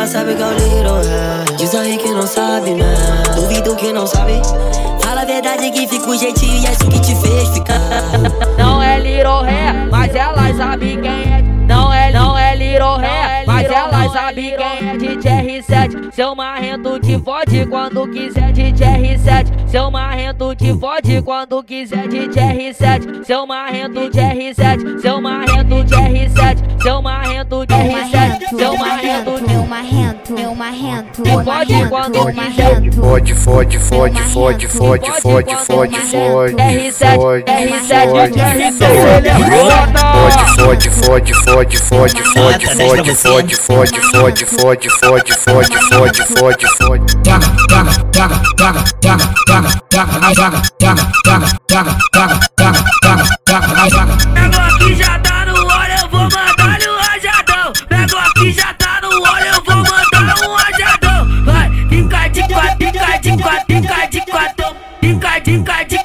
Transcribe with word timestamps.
ela 0.00 0.08
sabe 0.08 0.34
que 0.34 0.42
é 0.42 0.46
o 0.46 0.52
little 0.52 1.02
ré. 1.02 1.56
Diz 1.58 1.74
aí 1.74 1.98
que 1.98 2.08
não 2.10 2.26
sabe, 2.26 2.72
né? 2.72 2.94
Duvido 3.34 3.76
que 3.76 3.92
não 3.92 4.06
sabe. 4.06 4.40
Fala 5.02 5.20
a 5.20 5.24
verdade 5.26 5.70
que 5.70 5.86
fica 5.86 6.08
o 6.08 6.16
jeitinho 6.16 6.62
e 6.62 6.66
é 6.66 6.72
isso 6.72 6.88
que 6.88 7.00
te 7.00 7.14
fez 7.16 7.48
ficar. 7.50 7.78
Não 8.56 8.82
é 8.82 8.98
little 8.98 9.42
ré, 9.42 9.74
mas 9.90 10.14
ela 10.14 10.54
sabe 10.56 10.96
quem 10.96 11.10
é. 11.10 11.29
Sabe 14.30 14.54
quem 14.56 14.88
é 14.88 14.96
de 14.96 15.28
R7. 15.28 16.12
Seu 16.12 16.34
marrento 16.34 17.00
te 17.00 17.18
fode 17.18 17.66
quando 17.66 18.08
quiser 18.08 18.52
de 18.52 18.62
R7. 18.62 19.68
Seu 19.68 19.90
marrento 19.90 20.54
te 20.54 20.72
fode 20.78 21.22
quando 21.22 21.62
quiser 21.62 22.08
de 22.08 22.28
R7. 22.28 23.24
Seu 23.24 23.46
marrento 23.46 24.08
de 24.10 24.20
R7, 24.20 25.00
seu 25.00 25.20
marrento 25.20 25.84
de 25.84 25.94
R7, 25.94 26.82
seu 26.82 27.02
marrento 27.02 27.66
de 27.66 27.74
R7, 27.74 28.48
seu 28.56 28.78
marrento 28.78 29.30
Meu 29.48 29.66
marrento, 29.66 30.32
meu 30.32 30.54
marrento, 30.54 31.22
te 31.22 31.30
fode 31.44 31.88
quando 31.88 32.26
quiser. 32.26 32.92
Fode, 32.92 33.34
fode, 33.34 33.78
fode, 33.78 34.22
fode, 34.22 34.68
fode, 34.68 35.12
fode, 35.20 35.56
fode, 35.56 35.96
fode. 36.00 36.54
R7, 36.54 37.44
R7, 37.44 38.30
R7, 38.30 38.30
Fode, 38.30 38.30
fode, 38.30 38.30
fode, 38.30 38.38
fode, 38.40 38.78
fode, 38.94 38.94
fode, 38.94 38.94
fode, 38.94 38.94
fode, 38.94 38.94
fode, 38.94 38.94
fode, 38.94 38.94
fode, 38.94 38.94
fode, 38.94 38.98
fode, 39.00 39.30
fode, 39.70 40.06
fode, 40.10 40.56
fode. 40.56 40.69
Pegou 54.34 54.60
aqui 54.60 54.94
já 54.94 55.18
tá 55.18 55.46
no 55.46 55.54
olho, 55.66 55.92
eu 56.00 56.08
vou 56.10 56.20
mandar-lhe 56.20 56.88
um 56.88 56.96
rajadão. 56.96 57.72
Pegou 57.88 58.20
aqui 58.20 58.52
já 58.52 58.74
tá 58.74 59.00
no 59.02 59.08
olho, 59.08 59.46
eu 59.46 59.64
vou 59.64 59.76
mandar 59.76 60.48
um 60.48 60.54
rajadão. 60.54 61.44
Vai, 61.44 61.70
fica 61.88 62.28
de 62.28 62.54
quatro, 62.54 62.86
fica 62.86 63.16
de 63.18 63.42
quatro, 63.42 63.64
fica 63.66 64.06
de 64.06 64.20
quatro. 64.30 64.76
Fica 65.00 65.38
de 65.40 65.58
quatro, 65.64 65.99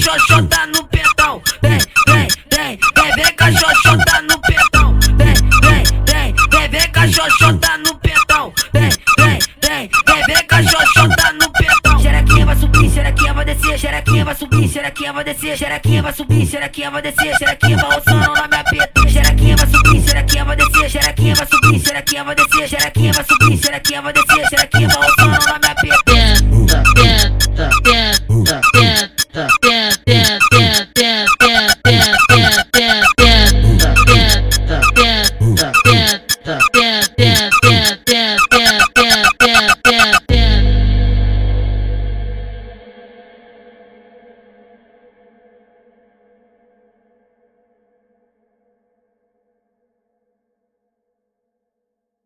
xoxota 0.00 0.66
no 0.66 0.84
petão. 0.84 1.42
Vem, 1.62 1.78
vem, 2.06 2.28
vem, 2.50 2.78
vem, 2.94 3.12
vem 3.16 3.36
com 3.36 3.44
a 3.44 3.52
xoxota 3.52 4.22
no 4.22 4.38
petão. 4.40 4.98
Vem, 5.16 5.34
vem, 5.62 5.82
vem, 6.06 6.34
vem, 6.50 6.68
vem 6.68 6.92
com 6.92 7.00
a 7.00 7.08
xoxota 7.08 7.78
no 7.78 7.94
petão. 7.96 8.52
Vem, 8.72 8.90
vem, 9.18 9.38
vem, 9.62 9.90
vem, 10.06 10.24
vem 10.26 10.46
com 10.48 10.54
a 10.54 10.62
xoxota 10.62 11.32
no 11.32 11.50
petão. 11.52 11.98
Xerequinha 12.00 12.46
vai 12.46 12.56
subir, 12.56 12.90
xerequinha 12.90 13.34
vai 13.34 13.44
descer, 13.44 13.78
xerequinha 13.78 14.24
vai 14.24 14.34
subir, 14.34 14.68
xerequinha 14.68 15.12
vai 15.12 15.24
descer, 15.24 15.58
xerequinha 15.58 16.02
vai 16.02 16.12
subir, 16.12 16.46
xerequinha 16.46 16.90
vai 16.90 17.02
descer, 17.02 17.38
xerequinha 17.38 17.76
vai 17.76 17.94
roçando 17.94 18.34
na 18.34 18.48
minha 18.48 18.64
PT. 18.64 19.08
Xerequinha 19.08 19.56
vai 19.56 19.66
subir, 19.66 20.02
xerequinha 20.02 20.44
vai 20.44 20.56
descer, 20.56 20.90
xerequinha 20.90 21.34
vai 21.34 21.46
subir, 21.46 21.80
xerequinha 21.80 22.24
vai 22.24 22.34
descer, 22.34 22.68
xerequinha 22.68 23.12
vai 23.12 23.24
subir, 23.24 23.58
xerequinha 23.58 24.02
vai 24.02 24.12
descer, 24.12 24.48